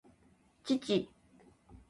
[0.65, 1.05] 父